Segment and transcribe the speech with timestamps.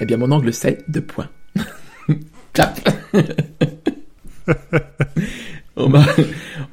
[0.00, 1.28] Eh bien, mon angle c'est deux points.
[2.52, 2.80] Clap.
[5.76, 5.88] on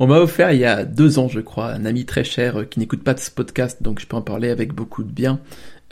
[0.08, 2.80] m'a, offert il y a deux ans, je crois, un ami très cher euh, qui
[2.80, 5.40] n'écoute pas de ce podcast, donc je peux en parler avec beaucoup de bien.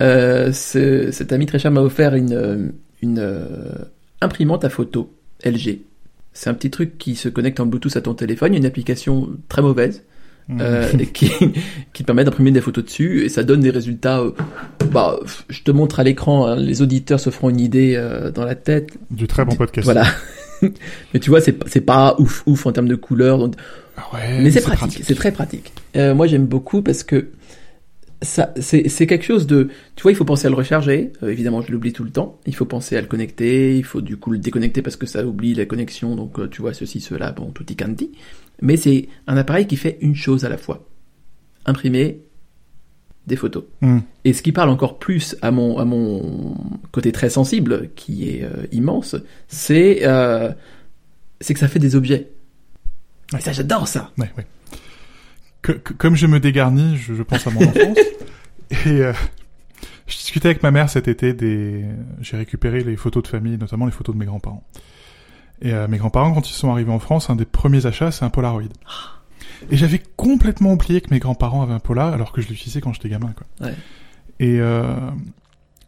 [0.02, 2.72] Euh, ce- cet ami très cher m'a offert une,
[3.02, 3.46] une euh,
[4.22, 5.14] imprimante à photo
[5.44, 5.80] LG.
[6.34, 9.62] C'est un petit truc qui se connecte en Bluetooth à ton téléphone, une application très
[9.62, 10.04] mauvaise
[10.60, 11.30] euh, qui,
[11.94, 14.20] qui te permet d'imprimer des photos dessus et ça donne des résultats.
[14.20, 14.32] euh,
[14.92, 15.20] bah,
[15.50, 18.56] je te montre à l'écran, hein, les auditeurs se feront une idée euh, dans la
[18.56, 18.90] tête.
[19.10, 19.86] Du très bon podcast.
[19.86, 20.06] Voilà.
[21.14, 23.56] Mais tu vois, c'est pas- c'est pas ouf ouf en termes de couleurs, donc-
[23.98, 25.74] Ah ouais, mais c'est pratique, c'est très pratique.
[25.96, 27.30] Euh, moi j'aime beaucoup parce que
[28.22, 31.12] ça, c'est c'est quelque chose de, tu vois, il faut penser à le recharger.
[31.24, 32.40] Euh, évidemment, je l'oublie tout le temps.
[32.46, 33.76] Il faut penser à le connecter.
[33.76, 36.16] Il faut du coup le déconnecter parce que ça oublie la connexion.
[36.16, 38.12] Donc tu vois ceci, cela, bon, tout y canti.
[38.62, 40.88] Mais c'est un appareil qui fait une chose à la fois
[41.66, 42.20] imprimer
[43.28, 43.64] des photos.
[43.82, 44.00] Hmm.
[44.26, 46.56] Et ce qui parle encore plus à mon, à mon
[46.92, 49.16] côté très sensible, qui est euh, immense,
[49.48, 50.52] c'est euh,
[51.40, 52.30] c'est que ça fait des objets.
[53.38, 54.12] Et ça, j'adore ça.
[54.18, 54.46] Ouais, ouais.
[55.62, 57.98] Que- que- comme je me dégarnis, je, je pense à mon enfance.
[58.86, 59.14] Et euh,
[60.08, 61.86] je discutais avec ma mère cet été des.
[62.22, 64.64] J'ai récupéré les photos de famille, notamment les photos de mes grands-parents.
[65.62, 68.26] Et euh, mes grands-parents, quand ils sont arrivés en France, un des premiers achats, c'est
[68.26, 68.64] un Polaroid.
[69.70, 72.94] Et j'avais complètement oublié que mes grands-parents avaient un Polar, alors que je l'utilisais quand
[72.94, 73.68] j'étais gamin, quoi.
[73.68, 73.76] Ouais.
[74.40, 74.96] Et euh,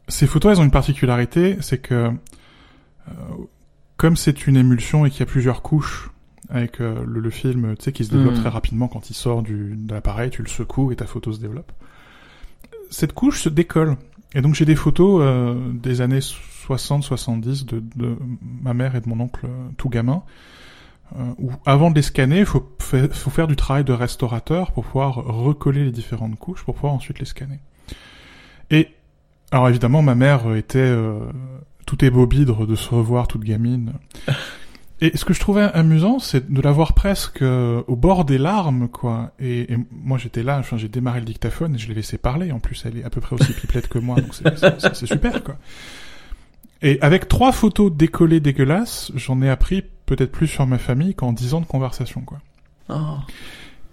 [0.07, 2.11] ces photos, elles ont une particularité, c'est que
[3.07, 3.11] euh,
[3.97, 6.11] comme c'est une émulsion et qu'il y a plusieurs couches
[6.49, 8.41] avec euh, le, le film, tu sais, qui se développe Mm.
[8.41, 11.39] très rapidement quand il sort du, de l'appareil, tu le secoues et ta photo se
[11.39, 11.71] développe.
[12.91, 13.97] Cette couche se décolle.
[14.35, 18.17] Et donc j'ai des photos euh, des années 60-70 de, de
[18.61, 20.23] ma mère et de mon oncle euh, tout gamin,
[21.15, 24.71] euh, où avant de les scanner, il faut, fa- faut faire du travail de restaurateur
[24.71, 27.59] pour pouvoir recoller les différentes couches pour pouvoir ensuite les scanner.
[28.71, 28.87] Et
[29.51, 31.19] alors évidemment, ma mère était euh,
[31.85, 33.93] tout ébobidre de se revoir toute gamine.
[35.03, 38.37] Et ce que je trouvais amusant, c'est de la voir presque euh, au bord des
[38.37, 39.31] larmes, quoi.
[39.37, 42.53] Et, et moi, j'étais là, enfin, j'ai démarré le dictaphone et je l'ai laissé parler.
[42.53, 45.57] En plus, elle est à peu près aussi pipelette que moi, donc c'est super, quoi.
[46.81, 51.33] Et avec trois photos décollées dégueulasses, j'en ai appris peut-être plus sur ma famille qu'en
[51.33, 52.39] dix ans de conversation, quoi.
[52.87, 53.17] Oh.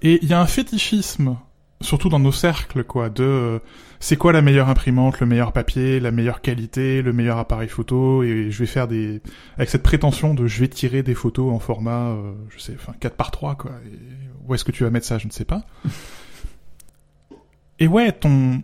[0.02, 1.36] Et il y a un fétichisme,
[1.80, 3.58] surtout dans nos cercles, quoi, de euh,
[4.00, 8.22] c'est quoi la meilleure imprimante, le meilleur papier, la meilleure qualité, le meilleur appareil photo,
[8.22, 9.20] et je vais faire des...
[9.56, 12.92] avec cette prétention de je vais tirer des photos en format, euh, je sais, enfin
[12.98, 13.72] 4 par 3 quoi.
[13.86, 13.98] Et
[14.46, 15.64] où est-ce que tu vas mettre ça, je ne sais pas.
[17.78, 18.62] et ouais, ton,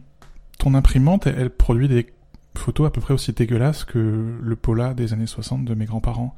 [0.58, 2.06] ton imprimante, elle, elle produit des
[2.54, 6.34] photos à peu près aussi dégueulasses que le Pola des années 60 de mes grands-parents.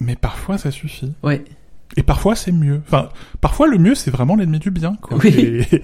[0.00, 1.14] Mais parfois, ça suffit.
[1.22, 1.44] Ouais.
[1.96, 2.80] Et parfois c'est mieux.
[2.86, 3.08] Enfin,
[3.40, 4.96] parfois le mieux c'est vraiment l'ennemi du bien.
[5.00, 5.18] Quoi.
[5.22, 5.28] Oui.
[5.72, 5.82] Et,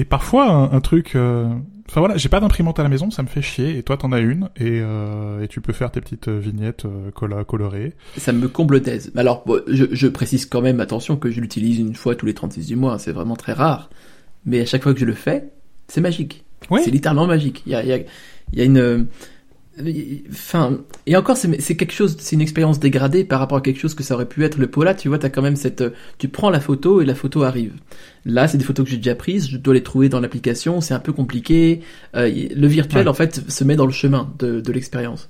[0.00, 1.14] et parfois un, un truc.
[1.14, 1.48] euh,
[1.86, 3.76] Enfin voilà, j'ai pas d'imprimante à la maison, ça me fait chier.
[3.78, 6.86] Et toi t'en as une et, euh, et tu peux faire tes petites euh, vignettes
[6.86, 7.92] euh, colorées.
[8.16, 9.12] Ça me comble thèse.
[9.16, 12.32] Alors, bon, je, je précise quand même, attention, que je l'utilise une fois tous les
[12.34, 12.98] 36 du mois.
[12.98, 13.90] C'est vraiment très rare.
[14.46, 15.50] Mais à chaque fois que je le fais,
[15.86, 16.44] c'est magique.
[16.70, 16.80] Oui.
[16.84, 17.62] C'est littéralement magique.
[17.66, 19.06] Il y a, y a, il y a une...
[20.30, 23.94] Enfin, et encore, c'est quelque chose, c'est une expérience dégradée par rapport à quelque chose
[23.94, 24.94] que ça aurait pu être le Pola.
[24.94, 27.72] Tu vois, t'as quand même cette, euh, tu prends la photo et la photo arrive.
[28.24, 30.94] Là, c'est des photos que j'ai déjà prises, je dois les trouver dans l'application, c'est
[30.94, 31.80] un peu compliqué.
[32.14, 33.08] Euh, le virtuel, Ouais.
[33.08, 35.28] en fait, se met dans le chemin de, de l'expérience.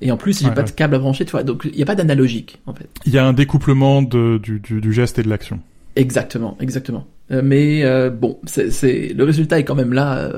[0.00, 0.66] Et en plus, j'ai Ouais, pas ouais.
[0.68, 2.88] de câble à brancher, tu vois, donc il n'y a pas d'analogique, en fait.
[3.06, 5.60] Il y a un découplement de, du, du, du geste et de l'action.
[5.96, 7.06] Exactement, exactement.
[7.32, 10.30] Euh, mais euh, bon, c'est, le résultat est quand même là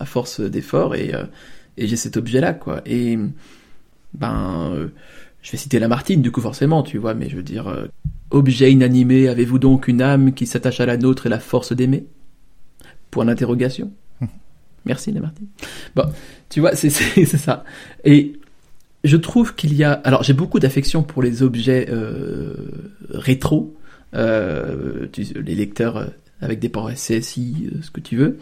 [0.00, 1.12] à force d'efforts et
[1.76, 2.80] et j'ai cet objet là quoi.
[2.86, 3.18] Et
[4.14, 4.88] ben, euh,
[5.42, 7.86] je vais citer Lamartine du coup forcément, tu vois, mais je veux dire, euh,
[8.30, 12.06] objet inanimé, avez-vous donc une âme qui s'attache à la nôtre et la force d'aimer?
[13.10, 13.92] Point d'interrogation.
[14.20, 14.28] Mhm.
[14.86, 15.46] Merci Lamartine.
[15.94, 16.04] Bon,
[16.48, 17.64] tu vois, c'est ça.
[18.04, 18.34] Et
[19.04, 22.54] je trouve qu'il y a, alors j'ai beaucoup d'affection pour les objets euh,
[23.10, 23.76] rétro,
[24.14, 28.38] euh, tu- les lecteurs avec des ports SCSI, ce que tu veux.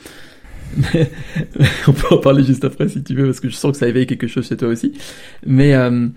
[0.77, 1.11] Mais-
[1.89, 3.89] on peut en parler juste après si tu veux, parce que je sens que ça
[3.89, 4.93] éveille quelque chose chez toi aussi.
[5.47, 6.09] Mais euh,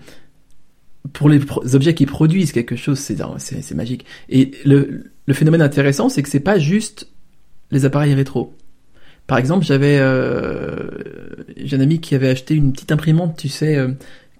[1.12, 1.40] pour les
[1.74, 4.04] objets qui produisent quelque chose, c'est magique.
[4.28, 7.08] Et le, le phénomène intéressant, c'est que c'est pas juste
[7.70, 8.54] les appareils rétro.
[9.26, 10.88] Par exemple, j'avais euh,
[11.56, 13.88] j'ai un ami qui avait acheté une petite imprimante, tu sais, euh,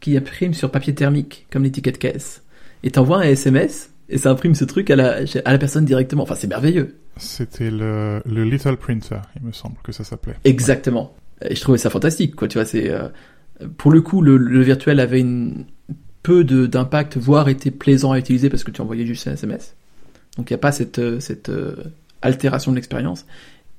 [0.00, 2.42] qui imprime sur papier thermique, comme l'étiquette caisse.
[2.84, 6.22] Et t'envoies un SMS et ça imprime ce truc à la personne directement.
[6.22, 6.94] Enfin, c'est merveilleux.
[7.16, 10.36] C'était le, le Little Printer, il me semble que ça s'appelait.
[10.44, 11.14] Exactement.
[11.42, 12.48] Et je trouvais ça fantastique, quoi.
[12.48, 13.08] Tu vois, c'est euh,
[13.78, 15.64] pour le coup, le, le virtuel avait une
[16.26, 19.76] peu d'impact, voire était plaisant à utiliser parce que tu envoyais juste un SMS.
[20.36, 21.76] Donc il n'y a pas cette euh, cette euh,
[22.20, 23.26] altération de l'expérience.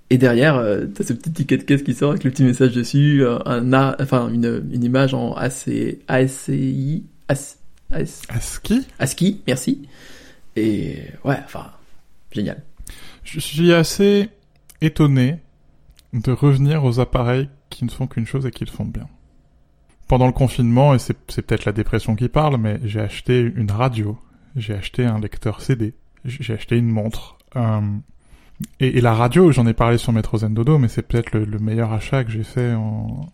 [0.09, 2.71] Et derrière, euh, t'as ce petit ticket de caisse qui sort avec le petit message
[2.71, 7.57] dessus, un A, enfin une, une image en AC, ASCI, AS,
[7.91, 9.85] AS, ASCII ASCII, merci.
[10.55, 11.65] Et ouais, enfin,
[12.31, 12.63] génial.
[13.27, 14.29] Je suis assez
[14.79, 15.39] étonné
[16.13, 19.07] de revenir aux appareils qui ne font qu'une chose et qui le font bien.
[20.07, 24.17] Pendant le confinement, et c'est peut-être la dépression qui parle, mais j'ai acheté une radio,
[24.55, 25.93] j'ai acheté un lecteur CD,
[26.23, 27.37] j'ai acheté une montre.
[27.57, 27.81] euh,
[28.79, 31.59] et, la radio, j'en ai parlé sur Metro Zen Dodo, mais c'est peut-être le, le
[31.59, 33.29] meilleur achat que j'ai fait en,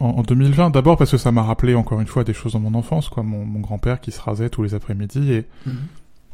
[0.00, 0.70] en, en 2020.
[0.70, 3.22] D'abord parce que ça m'a rappelé encore une fois des choses dans mon enfance, quoi.
[3.22, 5.46] Mon, mon grand-père qui se rasait tous les après-midi et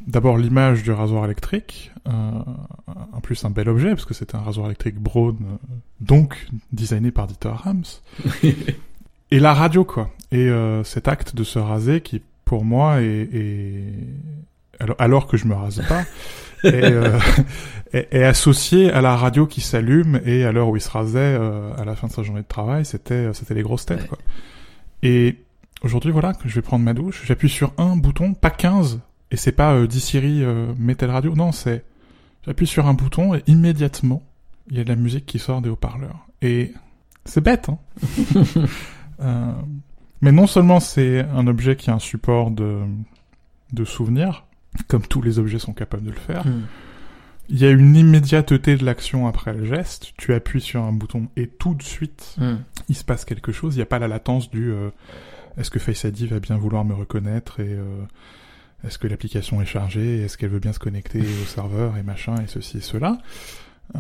[0.06, 2.10] d'abord l'image du rasoir électrique, euh,
[3.12, 5.56] en plus un bel objet parce que c'était un rasoir électrique Braun, euh,
[6.00, 7.84] donc designé par Dieter Rams.
[8.42, 10.10] et la radio quoi.
[10.30, 13.94] Et euh, cet acte de se raser qui pour moi est, est-
[14.80, 16.02] alors, alors que je me rase pas
[16.64, 17.18] est, euh,
[17.92, 21.18] est- est associé à la radio qui s'allume et à l'heure où il se rasait
[21.18, 24.18] euh, à la fin de sa journée de travail c'était c'était les grosses têtes quoi.
[25.02, 25.36] Et
[25.82, 29.00] aujourd'hui voilà que je vais prendre ma douche, j'appuie sur un bouton, pas 15
[29.32, 31.84] et c'est pas euh, dis Siri euh, mets telle radio, non c'est
[32.46, 34.22] j'appuie sur un bouton et immédiatement
[34.70, 36.72] il y a de la musique qui sort des haut-parleurs et
[37.24, 37.78] c'est bête hein.
[39.20, 39.52] Euh,
[40.20, 42.80] mais non seulement c'est un objet qui a un support de,
[43.72, 44.46] de souvenirs,
[44.88, 46.62] comme tous les objets sont capables de le faire, Hmm.
[47.48, 51.28] il y a une immédiateté de l'action après le geste, tu appuies sur un bouton
[51.36, 52.56] et tout de suite Hmm.
[52.88, 54.90] il se passe quelque chose, il n'y a pas la latence du euh,
[55.56, 57.84] est-ce que Face ID va bien vouloir me reconnaître et euh,
[58.84, 62.36] est-ce que l'application est chargée, est-ce qu'elle veut bien se connecter au serveur et machin
[62.42, 63.18] et ceci et cela?
[63.96, 63.98] Euh,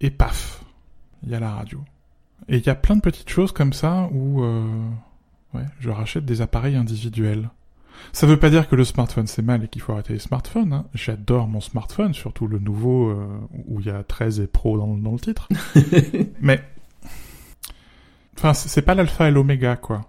[0.00, 0.62] et paf,
[1.24, 1.80] il y a la radio.
[2.48, 4.66] Et il y a plein de petites choses comme ça où euh,
[5.54, 7.50] ouais, je rachète des appareils individuels.
[8.12, 10.72] Ça veut pas dire que le smartphone c'est mal et qu'il faut arrêter les smartphones.
[10.72, 10.86] Hein.
[10.94, 13.26] J'adore mon smartphone, surtout le nouveau euh,
[13.66, 15.48] où il y a 13 et Pro dans, dans le titre.
[16.40, 16.60] Mais
[18.38, 20.00] Enfin, c'est c'est pas l'alpha et l'oméga, quoi.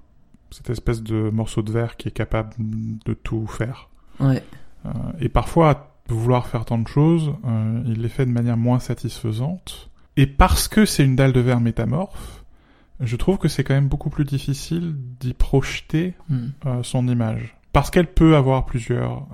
[0.54, 3.90] Cette espèce de morceau de verre qui est capable de tout faire.
[4.20, 4.44] Ouais.
[4.86, 4.90] Euh,
[5.20, 9.90] et parfois, vouloir faire tant de choses, euh, il les fait de manière moins satisfaisante.
[10.16, 12.44] Et parce que c'est une dalle de verre métamorphe,
[13.00, 16.50] je trouve que c'est quand même beaucoup plus difficile d'y projeter Hmm.
[16.68, 17.56] euh, son image.
[17.72, 19.26] Parce qu'elle peut avoir plusieurs,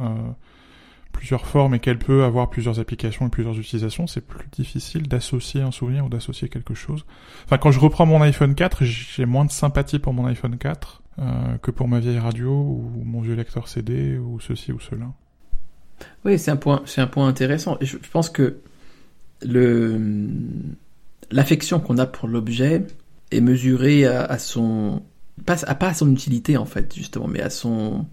[1.11, 5.61] plusieurs formes et qu'elle peut avoir plusieurs applications et plusieurs utilisations, c'est plus difficile d'associer
[5.61, 7.05] un souvenir ou d'associer quelque chose.
[7.43, 11.01] Enfin, quand je reprends mon iPhone 4, j'ai moins de sympathie pour mon iPhone 4
[11.19, 15.07] euh, que pour ma vieille radio ou mon vieux lecteur CD ou ceci ou cela.
[16.25, 17.77] Oui, c'est un point, c'est un point intéressant.
[17.81, 18.57] Je, je pense que
[19.41, 19.99] le
[21.31, 22.85] l'affection qu'on a pour l'objet
[23.31, 25.03] est mesurée à, à son
[25.45, 28.05] pas à, pas à son utilité en fait justement, mais à son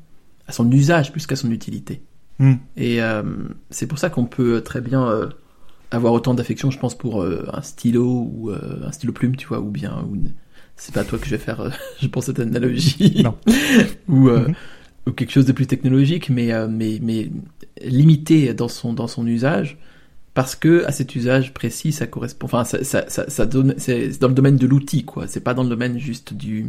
[0.49, 2.03] à son usage plus qu'à son utilité.
[2.39, 2.55] Hmm.
[2.77, 3.23] Et euh,
[3.71, 5.29] c'est pour ça qu'on peut très bien euh,
[5.91, 9.71] avoir autant d'affection, je pense, pour un stylo ou un stylo plume, tu vois, ou
[9.71, 10.33] bien ou une-
[10.77, 11.71] c'est pas toi que je vais faire, euh,
[12.01, 13.37] je pense cette analogie, Non.
[14.09, 14.55] ou euh, Mhm.
[15.09, 17.31] ou quelque chose de plus technologique, mais euh, mais mais
[17.83, 19.79] limité dans son dans son usage,
[20.35, 24.19] parce que à cet usage précis, ça correspond, enfin ça ça ça, ça donne, c'est
[24.21, 25.27] dans le domaine de l'outil, quoi.
[25.29, 26.67] C'est pas dans le domaine juste du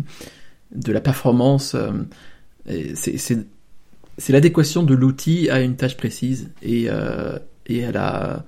[0.76, 1.76] de la performance.
[1.76, 1.92] euh,
[2.68, 3.46] et c'est c'est
[4.18, 7.38] c'est l'adéquation de l'outil à une tâche précise et, euh,
[7.68, 8.46] et à la,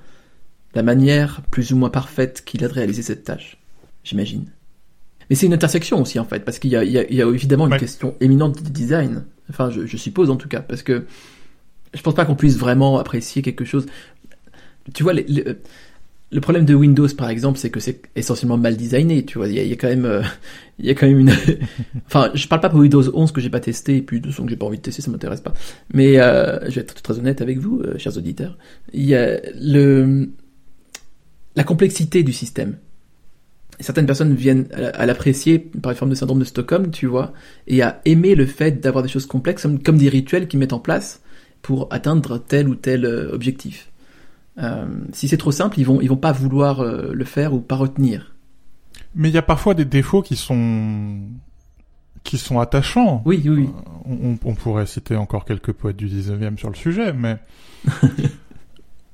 [0.73, 3.57] la manière plus ou moins parfaite qu'il a de réaliser cette tâche,
[4.03, 4.45] j'imagine.
[5.30, 7.74] Mais c'est une intersection aussi en fait, parce qu'il y a, y y évidemment une
[7.74, 7.80] Ouais.
[7.80, 11.06] question éminente de design, enfin je, je suppose en tout cas, parce que
[11.94, 13.86] je pense pas qu'on puisse vraiment apprécier quelque chose.
[14.94, 15.45] Tu vois, les- les-
[16.31, 19.56] le problème de Windows par exemple, c'est que c'est essentiellement mal designé, tu vois, il
[19.56, 20.06] y a, il y a quand même...
[20.06, 20.21] euh,
[20.80, 21.31] il y a quand même une.
[22.07, 24.44] enfin, je parle pas pour Windows 11 que j'ai pas testé, et puis de son
[24.45, 25.54] que j'ai pas envie de tester, ça m'intéresse pas.
[25.94, 28.57] Mais euh, je vais être très honnête avec vous, euh, chers auditeurs.
[28.94, 30.30] Il y a le
[31.56, 32.78] la complexité du système.
[33.80, 37.33] Certaines personnes viennent à l'apprécier par une forme de syndrome de Stockholm, tu vois,
[37.68, 40.74] et à aimer le fait d'avoir des choses complexes comme, comme des rituels qu'ils mettent
[40.74, 41.21] en place
[41.62, 43.90] pour atteindre tel ou tel euh, objectif.
[44.57, 47.59] Euh, si c'est trop simple, ils vont ils vont pas vouloir euh, le faire ou
[47.59, 48.36] pas retenir.
[49.16, 51.19] Mais il y a parfois des défauts qui sont
[52.24, 53.21] qui sont attachants.
[53.26, 53.69] Oui, oui, oui.
[54.06, 57.38] On, on pourrait citer encore quelques poètes du 19e sur le sujet, mais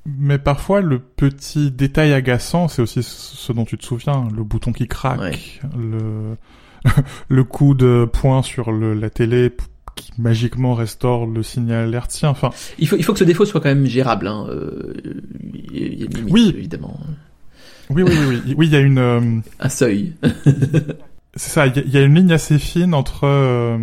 [0.05, 4.71] mais parfois le petit détail agaçant, c'est aussi ce dont tu te souviens, le bouton
[4.71, 5.37] qui craque, Ouais.
[5.77, 6.37] le
[7.29, 9.51] le coup de poing sur le, la télé
[9.95, 12.29] qui magiquement restaure le signal hertzien.
[12.29, 14.27] Enfin, Il faut, il faut que ce défaut soit quand même gérable.
[14.27, 14.45] Hein.
[14.49, 14.93] euh,
[15.73, 16.53] Il y a- une limite, Oui.
[16.55, 16.99] évidemment.
[17.89, 19.21] oui, oui, oui, oui, oui, il y a une euh,
[19.59, 20.13] Un seuil.
[21.37, 23.77] C'est ça, il y, a- il y a une ligne assez fine entre euh,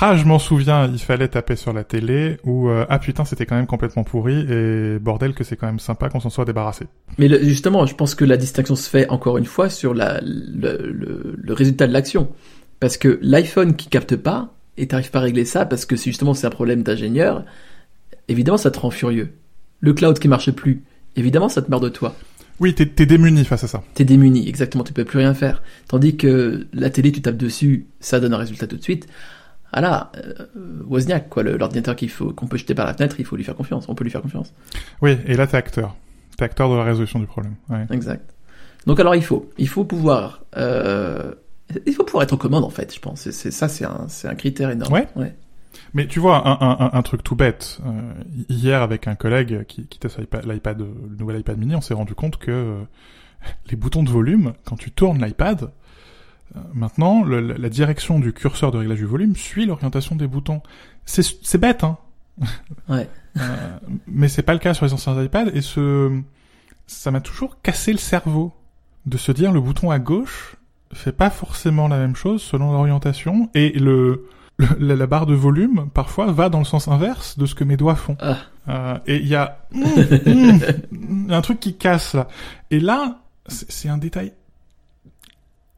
[0.00, 3.46] ah je m'en souviens, il fallait taper sur la télé ou euh, ah putain c'était
[3.46, 6.86] quand même complètement pourri et bordel que c'est quand même sympa qu'on s'en soit débarrassé.
[7.18, 10.20] Mais le- justement, je pense que la distinction se fait encore une fois sur la,
[10.22, 12.30] le, le, le résultat de l'action.
[12.80, 16.10] Parce que l'iPhone qui capte pas, et t'arrives pas à régler ça parce que c'est
[16.10, 17.44] justement c'est un problème d'ingénieur,
[18.28, 19.32] évidemment ça te rend furieux.
[19.80, 20.82] Le cloud qui marche plus,
[21.16, 22.14] évidemment ça te meurt de toi.
[22.60, 23.82] Oui, t'es t'es démuni face à ça.
[23.94, 25.62] T'es démuni, exactement, tu peux plus rien faire.
[25.88, 29.06] Tandis que la télé, tu tapes dessus, ça donne un résultat tout de suite.
[29.76, 30.46] Ah là, euh,
[30.86, 33.56] Wozniak, quoi, l'ordinateur qu'il faut, qu'on peut jeter par la fenêtre, il faut lui faire
[33.56, 34.52] confiance, on peut lui faire confiance.
[35.02, 35.96] Oui, et là t'es acteur.
[36.36, 37.54] T'es acteur de la résolution du problème.
[37.68, 37.84] Ouais.
[37.90, 38.34] Exact.
[38.86, 41.32] Donc alors il faut, il faut pouvoir, euh,
[41.86, 43.28] il faut pouvoir être aux commandes en fait, je pense.
[43.30, 44.92] C'est, ça, c'est un, c'est un critère énorme.
[44.92, 45.08] Ouais.
[45.16, 45.34] ouais.
[45.92, 47.80] Mais tu vois, un, un, un- un truc tout bête.
[47.84, 48.12] euh,
[48.48, 52.14] hier, avec un collègue qui, qui testait l'iPad, le nouvel iPad mini, on s'est rendu
[52.14, 52.82] compte que euh,
[53.70, 55.70] les boutons de volume, quand tu tournes l'iPad,
[56.72, 60.62] maintenant, le- la, direction du curseur de réglage du volume suit l'orientation des boutons.
[61.04, 61.98] C'est, bête, hein.
[62.88, 63.08] Ouais.
[63.38, 66.20] Euh, mais c'est pas le cas sur les anciens iPads, et ce,
[66.86, 68.52] ça m'a toujours cassé le cerveau
[69.06, 70.56] de se dire le bouton à gauche
[70.92, 74.26] fait pas forcément la même chose selon l'orientation, et le,
[74.58, 77.64] le- la, la barre de volume parfois va dans le sens inverse de ce que
[77.64, 78.16] mes doigts font.
[78.20, 78.36] Ah.
[78.68, 80.58] Euh, et il y a mm,
[80.92, 82.28] mm, a un truc qui casse là.
[82.70, 84.32] Et là, c'est un détail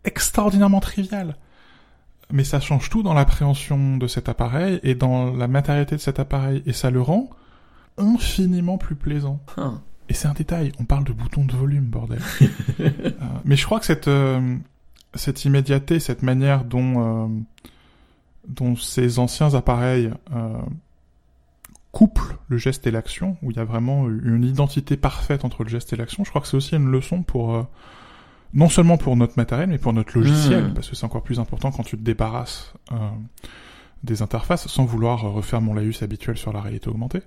[0.06, 1.36] extraordinairement trivial.
[2.32, 6.18] Mais ça change tout dans l'appréhension de cet appareil et dans la matérialité de cet
[6.18, 6.62] appareil.
[6.66, 7.30] Et ça le rend
[7.98, 9.40] infiniment plus plaisant.
[9.56, 9.74] Ah.
[10.08, 12.20] Et c'est un détail, on parle de bouton de volume, bordel.
[12.78, 12.90] Euh,
[13.44, 14.56] mais je crois que cette, euh,
[15.14, 17.28] cette immédiateté, cette manière dont, euh,
[18.46, 20.58] dont ces anciens appareils euh,
[21.92, 25.70] couplent le geste et l'action, où il y a vraiment une identité parfaite entre le
[25.70, 27.66] geste et l'action, je crois que c'est aussi une leçon pour...
[28.54, 30.74] euh, non seulement pour notre matériel, mais pour notre logiciel, Mmh.
[30.74, 32.96] parce que c'est encore plus important quand tu te débarrasses euh,
[34.04, 37.22] des interfaces, sans vouloir refaire mon laïus habituel sur la réalité augmentée.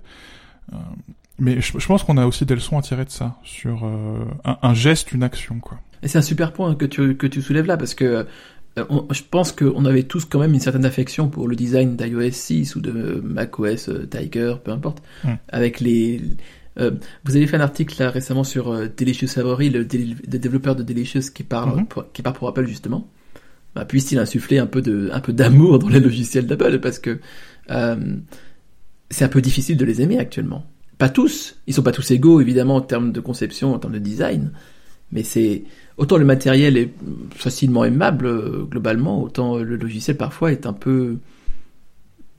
[0.72, 0.76] Euh,
[1.38, 4.24] mais je, je pense qu'on a aussi des leçons à tirer de ça, sur euh,
[4.44, 5.78] un, un geste, une action, quoi.
[6.02, 8.04] Et c'est un super point que tu, que tu soulèves là, parce que
[8.78, 11.96] euh, on- je pense qu'on avait tous quand même une certaine affection pour le design
[11.96, 15.28] d'iOS 6 ou de macOS euh, Tiger, peu importe, Mm.
[15.48, 16.20] avec les...
[16.78, 16.92] euh,
[17.24, 20.76] vous avez fait un article là récemment sur euh, Delicious Savory, le, dé- le développeur
[20.76, 21.86] de Delicious qui part, Mhm.
[21.86, 23.08] pour, qui part pour Apple justement.
[23.74, 27.20] Bah, puisse-t-il insuffler un peu de, un peu d'amour dans les logiciels d'Apple, parce que
[27.70, 27.96] euh,
[29.10, 30.64] c'est un peu difficile de les aimer actuellement.
[30.98, 33.98] Pas tous, ils sont pas tous égaux évidemment en termes de conception, en termes de
[33.98, 34.50] design,
[35.12, 35.64] mais c'est
[35.96, 36.90] autant le matériel est
[37.34, 41.16] facilement aimable globalement, autant le logiciel parfois est un peu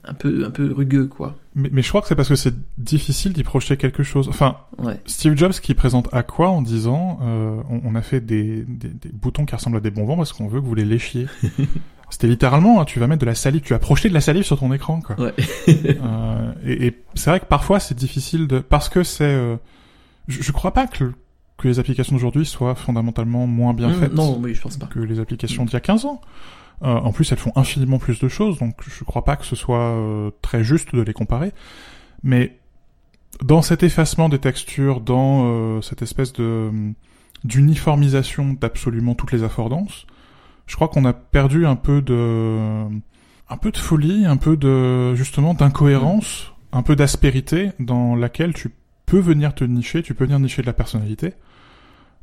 [0.04, 1.36] un peu un peu rugueux quoi.
[1.54, 4.28] Mais, mais je crois que c'est parce que c'est difficile d'y projeter quelque chose.
[4.28, 4.98] Enfin, Ouais.
[5.06, 9.10] Steve Jobs qui présente Aqua en disant euh, on, on a fait des, des, des
[9.12, 11.26] boutons qui ressemblent à des bonbons parce qu'on veut que vous les léchiez.
[12.10, 14.42] C'était littéralement, hein, tu vas mettre de la salive, tu vas projeter de la salive
[14.42, 15.18] sur ton écran, quoi.
[15.18, 15.32] Ouais.
[15.68, 19.56] Euh, et et c'est vrai que parfois c'est difficile de, parce que c'est, euh,
[20.28, 21.14] je, je crois pas que, le-
[21.56, 24.86] que les applications d'aujourd'hui soient fondamentalement moins bien Mmh, faites non, oui, je pense pas.
[24.86, 26.20] que les applications d'il y a 15 ans.
[26.82, 29.54] Euh, en plus, elles font infiniment plus de choses, donc je crois pas que ce
[29.54, 31.52] soit euh, très juste de les comparer.
[32.22, 32.58] Mais
[33.42, 36.70] dans cet effacement des textures, dans euh, cette espèce de
[37.44, 40.06] d'uniformisation d'absolument toutes les affordances,
[40.66, 42.86] je crois qu'on a perdu un peu de
[43.48, 48.70] un peu de folie, un peu de justement d'incohérence, un peu d'aspérité dans laquelle tu
[49.06, 51.34] peux venir te nicher, tu peux venir nicher de la personnalité.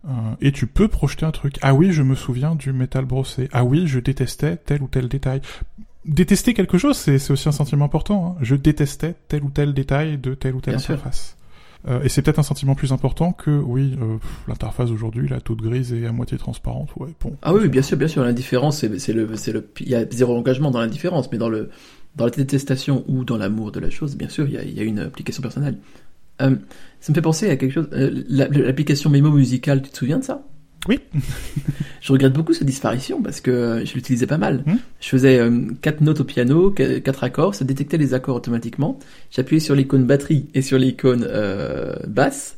[0.08, 1.58] Euh, et tu peux projeter un truc.
[1.62, 3.50] Ah oui, je me souviens du métal brossé.
[3.52, 5.42] Ah oui, je détestais tel ou tel détail.
[6.06, 8.38] Détester quelque chose, c'est aussi un sentiment important.
[8.38, 8.42] hein.
[8.42, 11.36] Je détestais tel ou tel détail de telle ou telle Bien interface.
[11.88, 15.62] Euh, et c'est peut-être un sentiment plus important que, oui, euh, l'interface aujourd'hui, la toute
[15.62, 16.90] grise et à moitié transparente.
[16.98, 17.36] Ouais, bon.
[17.42, 18.24] Ah oui, bien sûr, bien sûr.
[18.24, 21.70] L'indifférence, c'est le, c'est le, il y a zéro engagement dans l'indifférence, mais dans le,
[22.16, 24.74] dans la détestation ou dans l'amour de la chose, bien sûr, il y a, il
[24.74, 25.78] y a une application personnelle.
[26.42, 26.56] Euh,
[27.00, 27.88] ça me fait penser à quelque chose.
[27.94, 30.46] euh, la- L'application Memo musicale, tu te souviens de ça?
[30.88, 31.00] Oui.
[32.02, 34.64] je regrette beaucoup sa disparition parce que euh, je l'utilisais pas mal.
[34.66, 34.78] Hmm.
[35.02, 38.98] Je faisais euh, quatre notes au piano, qu- quatre accords, ça détectait les accords automatiquement.
[39.32, 41.28] J'appuyais sur l'icône batterie et sur l'icône
[42.08, 42.58] basse,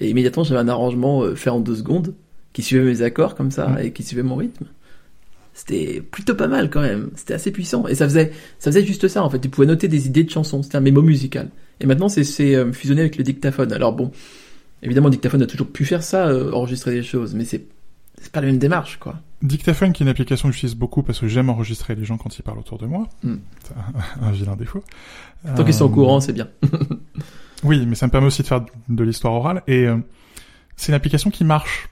[0.00, 2.14] et immédiatement j'avais un arrangement fait en deux secondes
[2.52, 3.78] qui suivait mes accords comme ça Hmm.
[3.82, 4.66] et qui suivait mon rythme.
[5.54, 7.10] C'était plutôt pas mal quand même.
[7.14, 9.38] C'était assez puissant et ça faisait ça faisait juste ça en fait.
[9.38, 10.62] Tu pouvais noter des idées de chansons.
[10.62, 11.48] C'était un mémo musical.
[11.80, 13.72] Et maintenant c'est euh, fusionné avec le dictaphone.
[13.72, 14.10] Alors bon,
[14.82, 17.66] évidemment le dictaphone a toujours pu faire ça, euh, enregistrer des choses, mais c'est
[18.32, 19.16] pas la même démarche quoi.
[19.42, 22.38] Dictaphone, qui est une application que j'utilise beaucoup parce que j'aime enregistrer les gens quand
[22.38, 23.08] ils parlent autour de moi.
[23.22, 23.36] Hmm.
[23.62, 23.74] C'est
[24.22, 24.82] un, un vilain défaut.
[25.54, 26.48] Tant qu'ils sont au Euh, courant, c'est bien.
[27.62, 29.62] Oui, mais ça me permet aussi de faire de l'histoire orale.
[29.66, 29.96] Et euh,
[30.76, 31.88] c'est une application qui marche.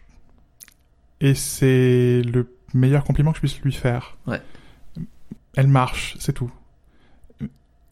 [1.22, 4.16] Et c'est le meilleur compliment que je puisse lui faire.
[4.26, 4.40] Ouais.
[5.56, 6.50] Elle marche, c'est tout.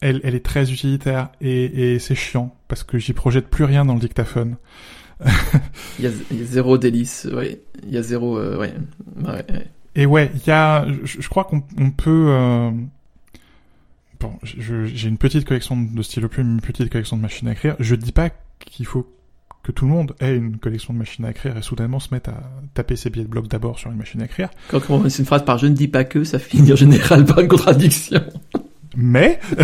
[0.01, 3.85] Elle, elle est très utilitaire et, et c'est chiant parce que j'y projette plus rien
[3.85, 4.55] dans le dictaphone.
[5.99, 7.59] il, y a, il y a zéro délice, oui.
[7.87, 8.73] Il y a zéro, euh, ouais.
[9.23, 9.67] ouais, ouais.
[9.95, 12.27] Et ouais, il y a, je, je crois qu'on on peut.
[12.29, 12.71] Euh...
[14.19, 17.75] Bon, j'ai une petite collection de stylo plumes, une petite collection de machines à écrire.
[17.79, 18.29] Je dis pas
[18.59, 19.11] qu'il faut
[19.63, 22.27] que tout le monde ait une collection de machines à écrire et soudainement se mette
[22.27, 22.41] à
[22.73, 24.49] taper ses billets de bloc d'abord sur une machine à écrire.
[24.69, 27.25] Quand on commence une phrase par je ne dis pas que, ça finit en général
[27.25, 28.21] par une contradiction.
[28.95, 29.39] Mais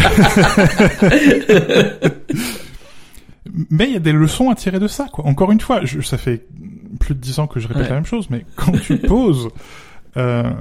[3.70, 5.26] mais il y a des leçons à tirer de ça quoi.
[5.26, 6.46] Encore une fois, je, ça fait
[7.00, 7.90] plus de dix ans que je répète Ouais.
[7.90, 9.50] la même chose, mais quand tu poses
[10.16, 10.52] euh,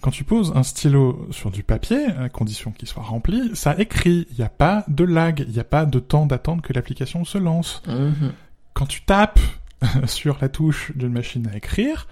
[0.00, 4.26] quand tu poses un stylo sur du papier, à condition qu'il soit rempli, ça écrit.
[4.30, 7.24] Il n'y a pas de lag, il n'y a pas de temps d'attente que l'application
[7.24, 7.82] se lance.
[7.86, 8.32] Mhm.
[8.72, 9.40] Quand tu tapes
[10.06, 12.06] sur la touche d'une machine à écrire,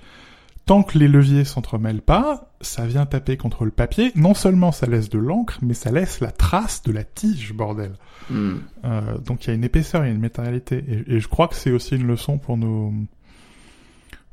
[0.66, 4.12] tant que les leviers s'entremêlent pas, ça vient taper contre le papier.
[4.14, 7.92] Non seulement ça laisse de l'encre, mais ça laisse la trace de la tige, bordel.
[8.30, 8.60] Mhm.
[8.84, 10.82] Euh, donc il y a une épaisseur, il y a une matérialité.
[10.88, 12.92] Et, et je crois que c'est aussi une leçon pour nos,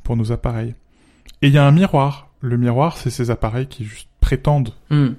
[0.03, 0.75] pour nos appareils.
[1.41, 2.29] Et il y a un miroir.
[2.39, 5.15] Le miroir, c'est ces appareils qui juste prétendent Mhm.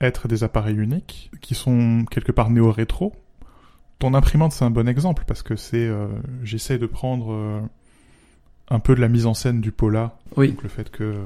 [0.00, 3.12] être des appareils uniques, qui sont quelque part néo-rétro.
[3.98, 5.86] Ton imprimante, c'est un bon exemple, parce que c'est...
[5.86, 6.08] Euh,
[6.42, 7.60] J'essaie de prendre euh,
[8.68, 10.48] un peu de la mise en scène du Pola, Oui.
[10.50, 11.22] donc le fait que euh,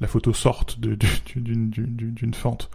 [0.00, 0.96] la photo sorte d'une
[1.70, 2.70] du- du- d'une fente.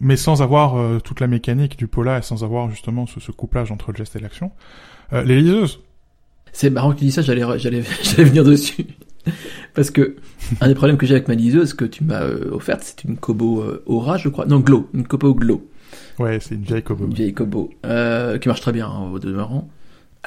[0.00, 3.32] Mais sans avoir euh, toute la mécanique du Pola et sans avoir justement ce, ce
[3.32, 4.52] couplage entre le geste et l'action.
[5.12, 5.80] Euh, les liseuses,
[6.52, 8.86] C'est marrant que tu dis ça, j'allais, j'allais, j'allais venir dessus.
[9.74, 10.16] Parce que,
[10.60, 13.16] un des problèmes que j'ai avec ma liseuse que tu m'as euh, offerte, c'est une
[13.16, 14.46] Kobo euh, Aura, je crois.
[14.46, 14.88] Non, Glow.
[14.94, 15.68] Une Kobo Glow.
[16.20, 17.04] ouais, c'est une vieille Kobo.
[17.06, 17.70] Une vieille Kobo.
[17.84, 19.68] Euh, qui marche très bien, hein, au demeurant.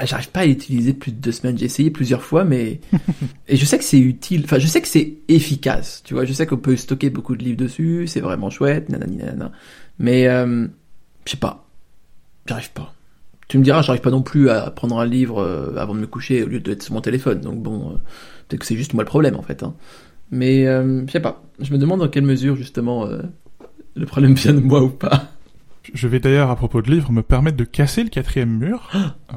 [0.05, 1.57] J'arrive pas à l'utiliser plus de deux semaines.
[1.57, 2.79] J'ai essayé plusieurs fois, mais
[3.47, 4.41] et je sais que c'est utile.
[4.45, 6.01] Enfin, je sais que c'est efficace.
[6.03, 8.07] Tu vois, je sais qu'on peut stocker beaucoup de livres dessus.
[8.07, 8.89] C'est vraiment chouette.
[8.89, 9.51] Nanani, nanana.
[9.99, 10.67] Mais euh,
[11.25, 11.65] je sais pas.
[12.47, 12.93] J'arrive pas.
[13.47, 16.07] Tu me diras, j'arrive pas non plus à prendre un livre euh, avant de me
[16.07, 17.41] coucher au lieu d'être sur mon téléphone.
[17.41, 17.93] Donc bon, euh,
[18.47, 19.61] peut-être que c'est juste moi le problème en fait.
[19.61, 19.73] Hein.
[20.31, 21.43] Mais euh, je sais pas.
[21.59, 23.09] Je me demande dans quelle mesure justement
[23.95, 25.31] le problème vient de moi ou pas.
[25.93, 28.89] Je vais d'ailleurs, à propos de livres, me permettre de casser le quatrième mur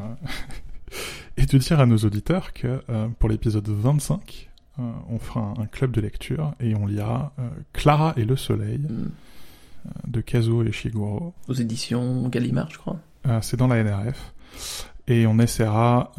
[1.36, 5.62] et de dire à nos auditeurs que euh, pour l'épisode 25, euh, on fera un,
[5.62, 9.06] un club de lecture et on lira euh, Clara et le soleil euh,
[10.06, 11.32] de Kazuo Ishiguro.
[11.48, 12.98] Aux éditions Gallimard, je crois.
[13.40, 14.34] C'est dans la NRF.
[15.06, 16.12] Et on essaiera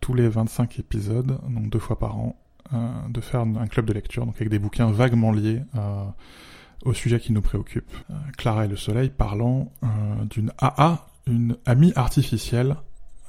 [0.00, 2.36] tous les 25 épisodes, donc deux fois par an,
[3.08, 5.62] de faire un club de lecture, donc avec des bouquins vaguement liés
[6.84, 7.92] au sujet qui nous préoccupe.
[8.36, 9.70] Clara et le Soleil parlant
[10.30, 12.76] d'une AA, une amie artificielle,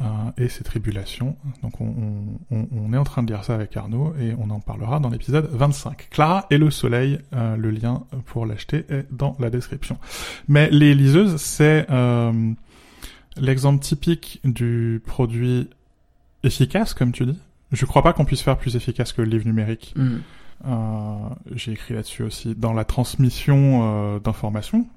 [0.02, 0.06] euh,
[0.38, 1.36] et ses tribulations.
[1.64, 4.60] Donc on, on- on- est en train de lire ça avec Arnaud et on en
[4.60, 6.08] parlera dans l'épisode 25.
[6.12, 9.98] Clara et le Soleil, euh, le lien pour l'acheter est dans la description.
[10.48, 12.52] Mais les liseuses, c'est euh,
[13.38, 15.70] l'exemple typique du produit
[16.44, 17.40] efficace, comme tu dis.
[17.72, 19.94] Je crois pas qu'on puisse faire plus efficace que le livre numérique.
[19.96, 20.18] Hmm.
[20.66, 22.56] Euh, J'ai écrit là-dessus aussi.
[22.56, 24.88] Dans la transmission d'informations,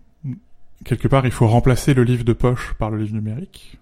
[0.85, 3.79] quelque part, il faut remplacer le livre de poche par le livre numérique.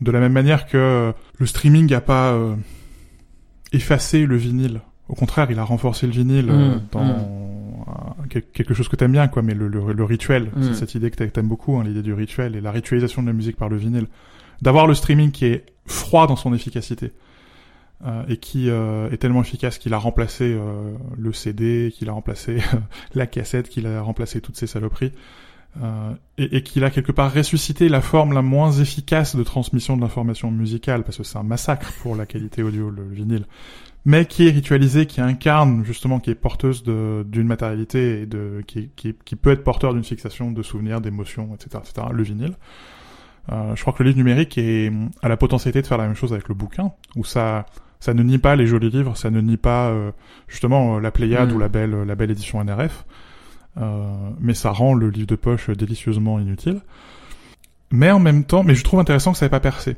[0.00, 2.56] De la même manière que euh, le streaming n'a pas euh,
[3.72, 4.80] effacé le vinyle.
[5.08, 9.12] Au contraire, il a renforcé le vinyle euh, Mm, dans quel- quelque chose que t'aimes
[9.12, 9.42] bien, quoi.
[9.42, 10.62] Mais le, le, le rituel, Mm.
[10.62, 13.26] c'est cette idée que t'a- t'aimes beaucoup, hein, l'idée du rituel et la ritualisation de
[13.28, 14.06] la musique par le vinyle.
[14.62, 17.12] D'avoir le streaming qui est froid dans son efficacité
[18.06, 20.58] euh, et qui euh, est tellement efficace qu'il a remplacé
[21.18, 22.58] le CD, qu'il a remplacé
[23.14, 25.12] la cassette, qu'il a remplacé toutes ces saloperies,
[25.82, 29.96] euh, et, et qu'il a quelque part ressuscité la forme la moins efficace de transmission
[29.96, 33.46] de l'information musicale, parce que c'est un massacre pour la qualité audio, le vinyle,
[34.04, 38.90] mais qui est ritualisé, qui incarne justement, qui est porteuse d'une matérialité et de qui,
[38.94, 42.54] qui, qui peut être porteur d'une fixation de souvenirs, d'émotions, etc., etc., le vinyle.
[43.52, 44.90] Euh, je crois que le livre numérique est,
[45.22, 47.66] a la potentialité de faire la même chose avec le bouquin, où ça,
[48.00, 50.12] ça ne nie pas les jolis livres, ça ne nie pas euh,
[50.48, 51.56] justement euh, la Pléiade Mm.
[51.56, 53.04] ou la belle, la belle édition NRF,
[53.76, 56.80] mais ça rend le livre de poche délicieusement inutile.
[57.90, 59.96] Mais en même temps, mais je trouve intéressant que ça n'ait pas percé,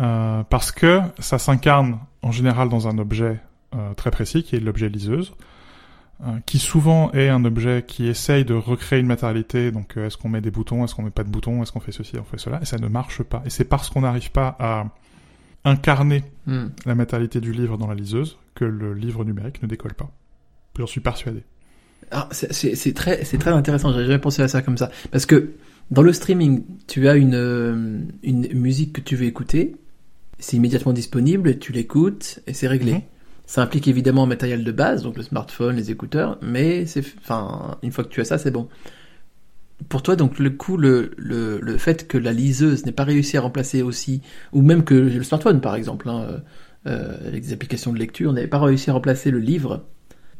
[0.00, 3.40] euh, parce que ça s'incarne en général dans un objet
[3.74, 5.34] euh, très précis, qui est l'objet liseuse,
[6.24, 9.72] euh, qui souvent est un objet qui essaye de recréer une matérialité.
[9.72, 11.80] Donc, euh, est-ce qu'on met des boutons, est-ce qu'on met pas de boutons, est-ce qu'on
[11.80, 13.42] fait ceci, on fait cela, et ça ne marche pas.
[13.44, 14.86] Et c'est parce qu'on n'arrive pas à
[15.64, 16.70] incarner Hmm.
[16.86, 20.10] la matérialité du livre dans la liseuse que le livre numérique ne décolle pas.
[20.76, 21.44] J'en suis persuadé.
[22.12, 23.90] Ah, c'est- très, c'est très intéressant.
[23.92, 24.90] J'avais jamais pensé à ça comme ça.
[25.10, 25.50] Parce que
[25.90, 29.76] dans le streaming, tu as une, euh, une musique que tu veux écouter,
[30.38, 32.92] c'est immédiatement disponible, tu l'écoutes et c'est réglé.
[32.94, 33.00] Mhm.
[33.46, 37.76] Ça implique évidemment un matériel de base, donc le smartphone, les écouteurs, mais c'est, enfin,
[37.82, 38.68] une fois que tu as ça, c'est bon.
[39.88, 43.36] pour toi, donc le coup, le, le, le fait que la liseuse n'ait pas réussi
[43.36, 44.20] à remplacer aussi,
[44.52, 46.38] ou même que le smartphone par exemple, hein, euh,
[46.86, 49.84] euh, avec des applications de lecture, n'avait pas réussi à remplacer le livre,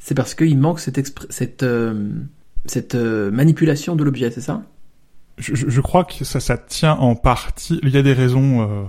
[0.02, 2.10] c'est parce qu'il manque cette, cette, euh,
[2.66, 4.62] cette manipulation de l'objet, c'est ça?
[5.38, 7.80] Je, je, crois que ça, ça tient en partie.
[7.82, 8.84] Il y a des raisons euh,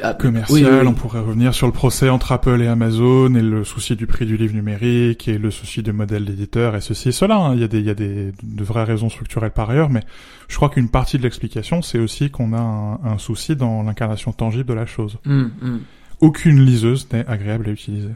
[0.00, 0.86] ah, commerciales.
[0.86, 4.24] On pourrait revenir sur le procès entre Apple et Amazon et le souci du prix
[4.24, 7.36] du livre numérique et le souci du modèle d'éditeur et ceci et cela.
[7.36, 7.54] Hein.
[7.54, 10.02] Il y a des, il y a des de vraies raisons structurelles par ailleurs, mais
[10.46, 14.32] je crois qu'une partie de l'explication, c'est aussi qu'on a un, un, souci dans l'incarnation
[14.32, 15.18] tangible de la chose.
[15.26, 15.80] Hum, hum.
[16.20, 18.10] Aucune liseuse n'est agréable à utiliser.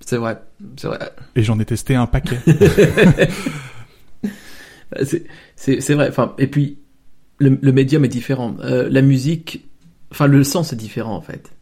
[0.00, 0.38] C'est vrai,
[0.76, 0.98] c'est vrai.
[1.34, 2.38] Et j'en ai testé un paquet.
[5.56, 6.08] c'est vrai.
[6.08, 6.78] Enfin, et puis
[7.38, 8.56] le, le médium est différent.
[8.60, 9.64] Euh, la musique,
[10.10, 11.52] enfin le sens est différent en fait.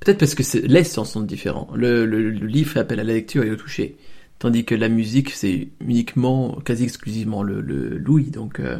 [0.00, 1.68] Peut-être parce que les sens sont différents.
[1.74, 3.96] Le, le, le, livre fait appel à la lecture et au toucher,
[4.38, 8.30] tandis que la musique c'est uniquement, quasi exclusivement le, le l'ouïe.
[8.30, 8.78] Donc euh...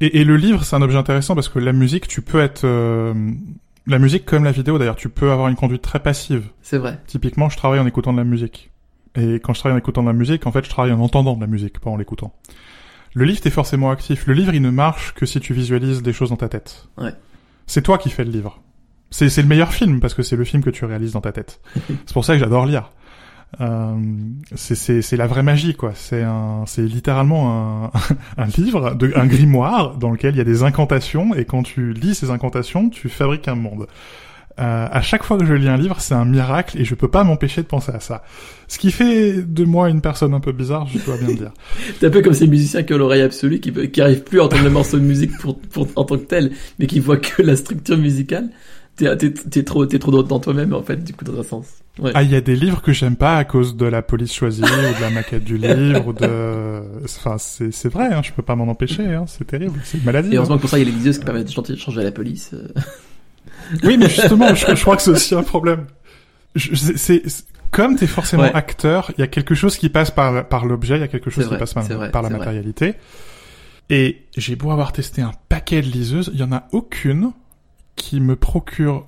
[0.00, 2.64] et, et, le livre c'est un objet intéressant parce que la musique tu peux être
[2.64, 3.12] euh,
[3.86, 6.48] la musique comme la vidéo d'ailleurs tu peux avoir une conduite très passive.
[6.62, 7.00] C'est vrai.
[7.06, 8.72] Typiquement je travaille en écoutant de la musique.
[9.14, 11.34] Et quand je travaille en écoutant de la musique, en fait, je travaille en entendant
[11.36, 12.34] de la musique, pas en l'écoutant.
[13.14, 14.26] Le livre, t'es forcément actif.
[14.26, 16.88] Le livre, il ne marche que si tu visualises des choses dans ta tête.
[16.96, 17.12] Ouais.
[17.66, 18.62] C'est toi qui fais le livre.
[19.10, 21.32] C'est, c'est le meilleur film parce que c'est le film que tu réalises dans ta
[21.32, 21.60] tête.
[21.74, 22.90] c'est pour ça que j'adore lire.
[23.60, 23.96] Euh,
[24.54, 25.92] c'est, la vraie magie, quoi.
[25.94, 26.24] C'est
[26.78, 27.90] littéralement un,
[28.38, 32.14] un livre, un grimoire dans lequel il y a des incantations et quand tu lis
[32.14, 33.86] ces incantations, tu fabriques un monde.
[34.60, 37.08] Euh, à chaque fois que je lis un livre, c'est un miracle et je peux
[37.08, 38.22] pas m'empêcher de penser à ça.
[38.68, 41.52] Ce qui fait de moi une personne un peu bizarre, je dois bien le dire.
[42.00, 44.44] c'est un peu comme ces musiciens qui ont l'oreille absolue, qui, qui arrivent plus à
[44.44, 47.42] entendre le morceau de musique pour, pour, en tant que tel, mais qui voient que
[47.42, 48.50] la structure musicale.
[48.96, 51.66] T'es, t'es, t'es trop, t'es trop dans toi-même, en fait, du coup, dans un sens.
[51.98, 52.12] Ouais.
[52.14, 54.62] Ah, il y a des livres que j'aime pas à cause de la police choisie,
[54.62, 58.42] ou de la maquette du livre, ou de, enfin, c'est, c'est vrai, hein, je peux
[58.42, 60.32] pas m'en empêcher, hein, c'est terrible, c'est une maladie.
[60.32, 60.58] Et heureusement hein.
[60.58, 62.50] que pour ça, il y a les vidéos qui permettent de changer la police.
[62.54, 62.68] Euh.
[63.84, 65.86] Oui, mais justement, je, crois que c'est aussi un problème.
[66.56, 67.22] C'est
[67.70, 71.00] comme t'es forcément acteur, il y a quelque chose qui passe par par l'objet, il
[71.00, 72.94] y a quelque chose qui passe par, par la matérialité.
[73.88, 77.32] Et j'ai beau avoir testé un paquet de liseuses, il y en a aucune
[77.96, 79.06] qui me procure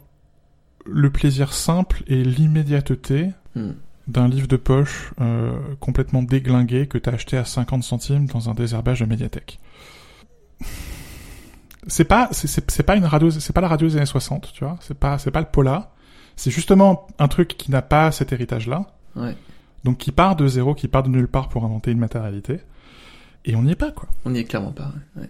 [0.86, 3.70] le plaisir simple et l'immédiateté hmm.
[4.06, 8.54] d'un livre de poche euh, complètement déglingué que t'as acheté à 50 centimes dans un
[8.54, 9.58] désherbage de médiathèque
[11.86, 14.78] c'est pas c'est pas une radio c'est pas la radio des années 60 tu vois
[14.80, 15.92] c'est pas c'est pas le Pola
[16.36, 19.36] c'est justement un truc qui n'a pas cet héritage là ouais.
[19.84, 22.60] donc qui part de zéro qui part de nulle part pour inventer une matérialité
[23.44, 25.28] et on n'y est pas quoi on n'y est clairement pas ouais.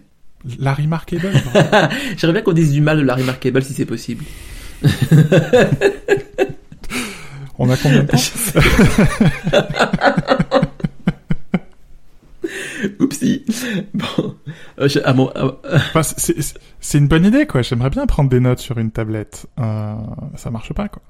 [0.59, 1.31] Larry Markable
[2.17, 4.25] j'aimerais bien qu'on dise du mal de Larry Markable si c'est possible
[7.57, 8.17] on a combien de temps
[12.99, 13.45] Oupsie.
[13.93, 14.35] Bon,
[14.79, 17.61] euh, je, ah bon euh, enfin, c'est une bonne idée, quoi.
[17.61, 19.47] J'aimerais bien prendre des notes sur une tablette.
[19.59, 19.95] Euh,
[20.35, 21.01] ça marche pas, quoi.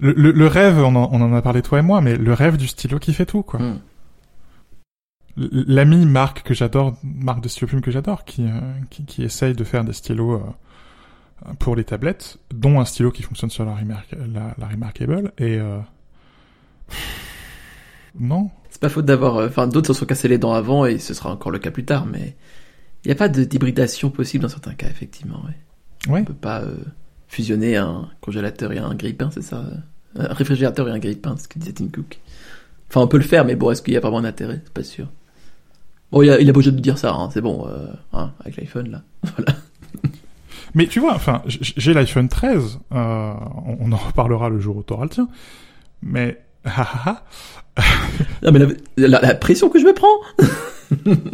[0.00, 2.32] Le, le, le rêve, on en, on en, a parlé toi et moi, mais le
[2.32, 3.60] rêve du stylo qui fait tout, quoi.
[3.60, 3.78] Hmm.
[5.36, 9.54] L'ami Marc que j'adore, Marc de stylo plume que j'adore, qui, euh, qui, qui essaye
[9.54, 13.74] de faire des stylos euh, pour les tablettes, dont un stylo qui fonctionne sur la,
[13.74, 15.58] Remark la, la Remarkable, et
[18.18, 19.36] non, c'est pas faute d'avoir.
[19.36, 21.70] Euh, enfin, d'autres se sont cassés les dents avant et ce sera encore le cas
[21.70, 22.36] plus tard, mais
[23.04, 25.42] il n'y a pas d'hybridation possible dans certains cas, effectivement.
[25.44, 26.12] Ouais.
[26.12, 26.20] ouais.
[26.20, 26.76] On peut pas euh,
[27.28, 29.64] fusionner un congélateur et un grille-pain, c'est ça
[30.16, 32.18] Un réfrigérateur et un grille-pain, ce que disait Tim Cook.
[32.88, 34.60] Enfin, on peut le faire, mais bon, est-ce qu'il y a vraiment un intérêt?
[34.64, 35.06] C'est pas sûr.
[36.12, 38.32] Bon, il a, il a beau jeu de dire ça, hein, c'est bon, euh, hein,
[38.40, 39.02] avec l'iPhone, là.
[39.36, 39.54] voilà.
[40.74, 43.32] Mais tu vois, enfin, j'ai l'iPhone 13, euh,
[43.80, 45.28] on, en reparlera le jour où t'auras le tien,
[46.02, 46.40] mais
[48.42, 48.60] non, mais
[48.96, 50.08] la, la, pression que je me prends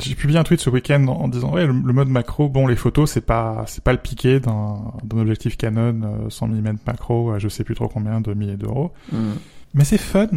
[0.00, 3.10] J'ai publié un tweet ce week-end en, disant ouais le, mode macro bon les photos
[3.10, 7.48] c'est pas c'est pas le piqué d'un objectif Canon 100 euh, mm macro à je
[7.48, 9.32] sais plus trop combien de milliers d'euros mm.
[9.74, 10.28] mais c'est fun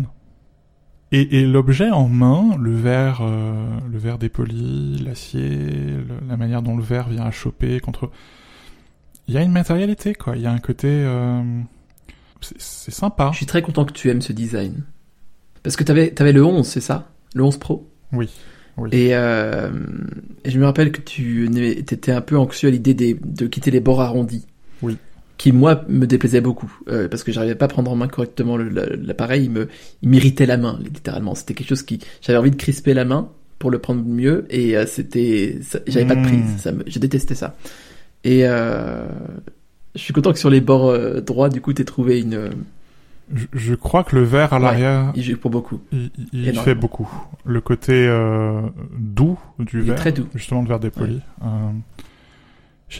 [1.14, 5.70] et, et l'objet en main le verre euh, le verre dépoli l'acier
[6.28, 8.12] la manière dont le verre vient à choper contre
[9.28, 11.42] il y a une matérialité quoi il y a un côté euh
[12.58, 13.30] c'est sympa.
[13.32, 14.84] Je suis très content que tu aimes ce design.
[15.64, 17.10] Parce que t'avais avais le 11, c'est ça?
[17.36, 17.90] Le 11 Pro?
[18.12, 18.30] Oui.
[18.78, 18.90] oui.
[18.92, 19.72] Et, euh,
[20.44, 23.80] et, je me rappelle que tu étais un peu anxieux à l'idée de quitter les
[23.80, 24.46] bords arrondis.
[24.82, 24.98] Oui.
[25.38, 26.72] Qui, moi, me déplaisait beaucoup.
[26.88, 29.50] Euh, parce que j'arrivais pas à prendre en main correctement l'appareil.
[30.02, 31.36] Il m'irritait la main, littéralement.
[31.36, 32.00] C'était quelque chose qui...
[32.22, 34.46] J'avais envie de crisper la main pour le prendre mieux.
[34.50, 35.60] Et euh, c'était...
[35.88, 36.40] J'avais pas de prise.
[36.54, 36.58] Hmm.
[36.60, 37.56] Ça me, je détestais ça.
[38.24, 38.42] Et...
[38.46, 39.06] Euh,
[39.96, 40.92] je suis content que sur les bords
[41.22, 42.50] droits, du coup, t'aies trouvé une,
[43.32, 45.82] Je, je crois que le vert à l'arrière, Il joue pour beaucoup.
[45.92, 46.64] il, il- il Énormément.
[46.64, 47.08] fait beaucoup.
[47.46, 48.08] Le côté
[48.98, 50.26] doux du verre, très doux.
[50.34, 51.20] justement le verre dépoli.
[51.44, 51.46] Euh,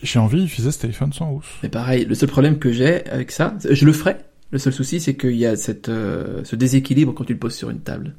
[0.02, 1.46] j'ai envie d'utiliser ce téléphone sans housse.
[1.62, 4.18] Mais pareil, le seul problème que j'ai avec ça, je le ferai.
[4.52, 7.56] Le seul souci, c'est qu'il y a cette, euh, ce déséquilibre quand tu le poses
[7.56, 8.16] sur une table,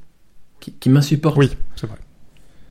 [0.60, 1.98] qui, qui m'insupporte Oui, c'est vrai.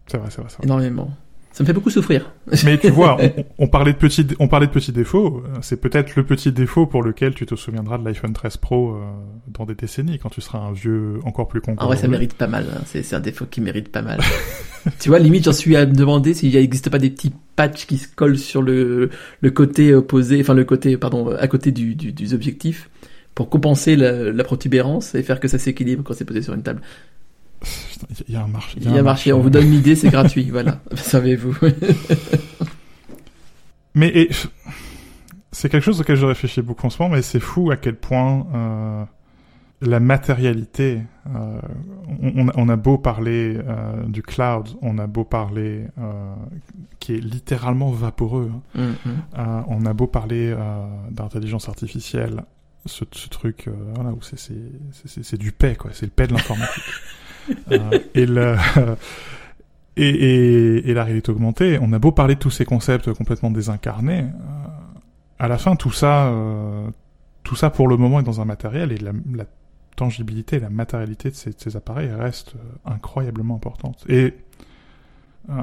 [0.07, 0.65] C'est vrai, c'est vrai, c'est vrai.
[0.65, 1.11] énormément.
[1.53, 2.31] Ça me fait beaucoup souffrir.
[2.65, 5.43] Mais tu vois, on, on parlait de petits, on parlait de petits défauts.
[5.45, 8.95] euh, C'est peut-être le petit défaut pour lequel tu te souviendras de l'iPhone 13 Pro
[8.95, 9.01] euh,
[9.47, 11.75] dans des décennies, quand tu seras un vieux encore plus con.
[11.77, 12.65] En vrai, ça mérite pas mal.
[12.75, 12.81] hein.
[12.85, 14.19] C'est, un défaut qui mérite pas mal.
[14.99, 17.99] tu vois, limite, j'en suis à me demander s'il n'existe pas des petits patchs qui
[17.99, 19.11] se collent sur le,
[19.41, 22.89] le côté opposé, enfin le côté, pardon, à côté du, du, des objectifs,
[23.35, 26.63] pour compenser la, la protubérance et faire que ça s'équilibre quand c'est posé sur une
[26.63, 26.81] table.
[28.27, 28.77] Il y a un marché.
[28.81, 30.79] Il y a un marché, on vous donne l'idée, c'est gratuit, voilà.
[30.95, 31.55] Savez-vous.
[33.95, 34.29] Mais et,
[35.51, 37.95] c'est quelque chose auquel je réfléchis beaucoup en ce moment, mais c'est fou à quel
[37.95, 39.03] point euh,
[39.81, 41.01] la matérialité.
[41.27, 41.59] euh,
[42.35, 45.85] on, on a- beau parler euh, du cloud, on a beau parler
[46.99, 48.51] qui est littéralement vaporeux.
[48.75, 48.93] hein.
[49.37, 50.55] Euh, on a beau parler
[51.11, 52.43] d'intelligence artificielle,
[52.87, 54.53] ce, ce truc, voilà, où c'est c'est
[54.91, 55.91] c'est- c'est- c'est du paix, quoi.
[55.93, 56.83] C'est le paix de l'informatique.
[57.71, 58.55] Euh, et le
[59.95, 63.51] et, et, et la réalité augmentée, on a beau parler de tous ces concepts complètement
[63.51, 64.67] désincarnés, euh,
[65.39, 66.87] à la fin tout ça, euh,
[67.43, 69.45] tout ça pour le moment est dans un matériel et la, la
[69.95, 74.03] tangibilité, la matérialité de ces, de ces appareils reste euh, incroyablement importante.
[74.09, 74.33] Et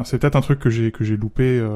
[0.05, 1.67] c'est peut-être un truc que j'ai que j'ai loupé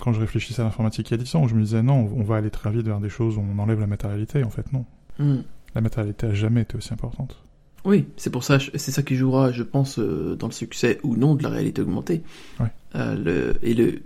[0.00, 2.10] quand je réfléchissais à l'informatique il y a 10 ans, où je me disais non,
[2.16, 4.42] on va aller très vite vers des choses où on enlève la matérialité.
[4.42, 4.84] En fait, non.
[5.20, 5.44] Hum.
[5.72, 7.44] La matérialité a jamais été aussi importante.
[7.84, 11.16] Oui, c'est pour ça, c'est ça qui jouera, je pense, euh, dans le succès ou
[11.16, 12.22] non de la réalité augmentée.
[12.58, 12.68] Ouais.
[12.94, 14.00] Euh, le, et le,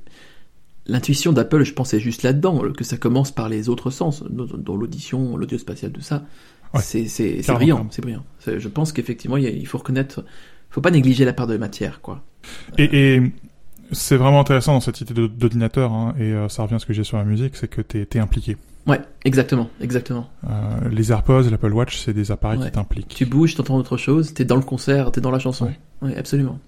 [0.87, 4.77] l'intuition d'Apple, je pense, est juste là-dedans, que ça commence par les autres sens, dans,
[4.77, 6.25] l'audition, l'audio spatial, tout ça.
[6.75, 6.81] Ouais.
[6.83, 8.25] C'est, c'est, c'est brillant, c'est brillant.
[8.41, 10.25] C'est- je pense qu'effectivement, il, faut reconnaître,
[10.71, 12.23] faut pas négliger la part de matière, quoi.
[12.79, 13.33] Et, et
[13.93, 16.93] c'est vraiment intéressant dans cette idée d'ordinateur, hein, et euh, ça revient à ce que
[16.93, 18.57] j'ai sur la musique, c'est que t'es es impliqué.
[18.89, 20.29] Ouais, exactement, exactement.
[20.49, 22.67] Euh, les AirPods, l'Apple Watch, c'est des appareils Ouais.
[22.67, 23.09] qui t'impliquent.
[23.15, 25.67] Tu bouges, t'entends autre chose, t'es dans le concert, t'es dans la chanson.
[25.67, 25.79] Ouais.
[26.03, 26.59] Oui, absolument.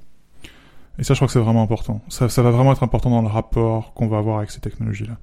[0.98, 2.02] Et ça, je crois que c'est vraiment important.
[2.08, 5.16] Ça, ça va vraiment être important dans le rapport qu'on va avoir avec ces technologies-là.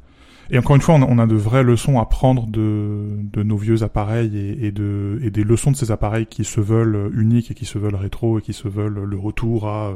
[0.49, 3.43] Et encore une fois, on a, on a de vraies leçons à prendre de, de
[3.43, 7.11] nos vieux appareils et, et, de, et des leçons de ces appareils qui se veulent
[7.13, 9.95] uniques et qui se veulent rétro et qui se veulent le retour à euh,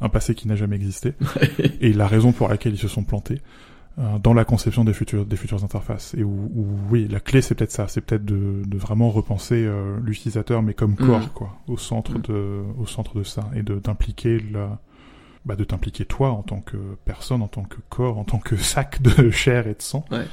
[0.00, 1.14] un passé qui n'a jamais existé.
[1.80, 3.40] et la raison pour laquelle ils se sont plantés
[4.22, 6.14] dans la conception des futures, des futures interfaces.
[6.14, 7.88] Et où, où, oui, la clé, c'est peut-être ça.
[7.88, 11.28] C'est peut-être de, de vraiment repenser euh, l'utilisateur, mais comme corps, Mm.
[11.34, 12.22] quoi, au centre Mm.
[12.22, 14.78] de, au centre de ça, et de d'impliquer la,
[15.44, 18.56] bah, de t'impliquer toi en tant que personne, en tant que corps, en tant que
[18.74, 20.04] sac de chair et de sang.
[20.12, 20.26] Ouais.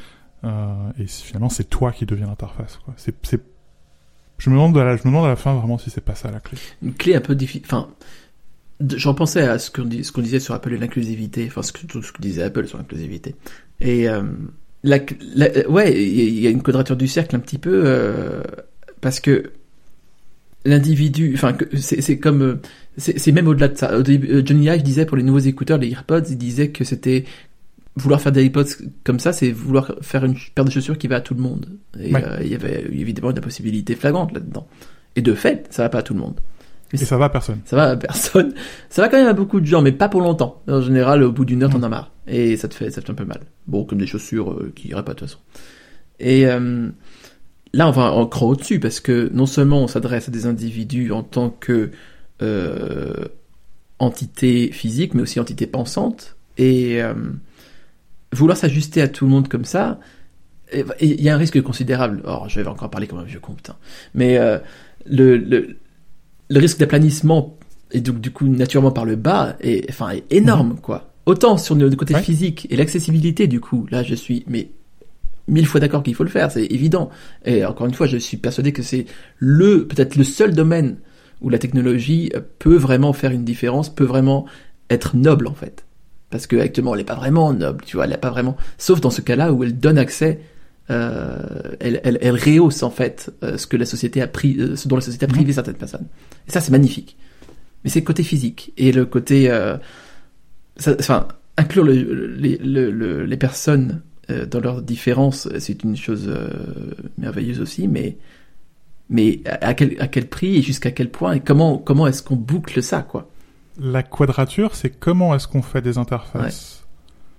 [0.44, 2.80] Euh, et finalement, c'est toi qui deviens l'interface.
[2.86, 2.94] Quoi.
[2.98, 3.42] C'est, c'est...
[4.38, 6.14] Je me demande, à la, je me demande à la fin vraiment si c'est pas
[6.14, 6.58] ça la clé.
[6.84, 7.64] une clé un peu difficile.
[7.66, 7.88] Enfin,
[8.96, 11.72] j'en pensais à ce qu'on dis- ce qu'on disait sur Apple et l'inclusivité, enfin ce
[11.72, 13.36] que, tout ce que disait Apple sur l'inclusivité.
[13.80, 14.24] Et euh,
[14.84, 15.00] la,
[15.36, 18.42] la- ouais, il y a- une quadrature du cercle un petit peu euh,
[19.02, 19.52] parce que
[20.66, 22.56] l'individu, enfin c'est c'est comme euh,
[22.98, 23.98] c'est c'est même au-delà de ça.
[23.98, 26.84] Au début, euh, Johnny Ive disait pour les nouveaux écouteurs, les AirPods, il disait que
[26.84, 27.26] c'était
[27.96, 28.66] vouloir faire des AirPods
[29.04, 31.68] comme ça, c'est vouloir faire une paire de chaussures qui va à tout le monde.
[32.00, 32.24] Et Ouais.
[32.26, 34.68] euh, il y avait évidemment une possibilité flagrante là-dedans.
[35.16, 36.40] Et de fait, ça va pas à tout le monde.
[37.02, 37.60] Et ça va à personne.
[37.66, 38.54] Ça va à personne.
[38.90, 40.62] Ça va quand même à beaucoup de gens, mais pas pour longtemps.
[40.68, 42.12] En général, au bout d'une heure, t'en as marre.
[42.28, 43.42] Et ça te fait, ça te fait un peu mal.
[43.68, 45.40] Bon, comme des chaussures euh, qui iraient pas de toute façon.
[46.20, 46.90] Et euh,
[47.74, 51.24] là, on va encore au-dessus, parce que non seulement on s'adresse à des individus en
[51.24, 51.92] tant que
[52.42, 53.26] euh,
[54.00, 56.36] entité physique, mais aussi entité pensante.
[56.58, 57.02] Et
[58.32, 60.00] vouloir s'ajuster à tout le monde comme ça,
[60.74, 62.22] il y a un risque considérable.
[62.26, 63.76] Or, je vais encore parler comme un vieux con, putain.
[64.14, 64.60] Mais euh,
[65.06, 65.78] le, le,
[66.50, 67.58] le risque d'aplanissement
[67.92, 71.12] et donc du coup naturellement par le bas est enfin est énorme quoi.
[71.26, 72.22] Autant sur le côté Ouais.
[72.22, 74.70] physique et l'accessibilité du coup, là je suis mais
[75.48, 77.10] mille fois d'accord qu'il faut le faire, c'est évident.
[77.46, 79.06] Et encore une fois, je suis persuadé que c'est
[79.38, 80.98] le peut-être le seul domaine
[81.42, 84.46] où la technologie euh, peut vraiment faire une différence, peut vraiment
[84.90, 85.86] être noble en fait.
[86.32, 88.58] Parce que actuellement, elle n'est pas vraiment noble, tu vois, elle n'est pas vraiment.
[88.78, 90.40] Sauf dans ce cas-là où elle donne accès,
[90.90, 91.38] euh,
[91.80, 94.88] elle, elle, elle rehausse en fait euh, ce que la société a pris, euh, ce
[94.88, 96.08] dont la société a privé certaines personnes.
[96.48, 97.18] Et ça, c'est magnifique.
[97.84, 99.78] Mais c'est le côté physique et le côté, euh,
[100.78, 105.96] ça- enfin, inclure le- les, le- le- les personnes euh, dans leurs différences, c'est une
[105.96, 106.50] chose euh,
[107.18, 108.18] merveilleuse aussi, mais
[109.10, 112.24] mais à à quel, à quel prix et jusqu'à quel point et comment comment est-ce
[112.24, 113.30] qu'on boucle ça quoi?
[113.80, 116.84] La quadrature, c'est comment est-ce qu'on fait des interfaces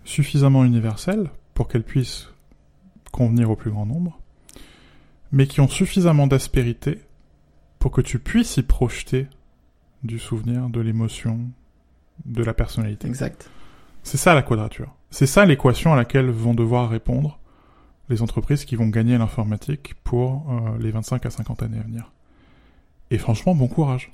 [0.05, 2.29] suffisamment universelles pour qu'elles puissent
[3.17, 4.21] convenir au plus grand nombre,
[5.33, 7.01] mais qui ont suffisamment d'aspérité
[7.79, 9.27] pour que tu puisses y projeter
[10.05, 11.41] du souvenir, de l'émotion,
[12.25, 13.09] de la personnalité.
[13.09, 13.51] Exact.
[14.03, 14.95] C'est ça la quadrature.
[15.11, 17.39] C'est ça l'équation à laquelle vont devoir répondre
[18.09, 22.13] les entreprises qui vont gagner l'informatique pour euh, les 25 à 50 années à venir.
[23.11, 24.13] Et franchement, bon courage.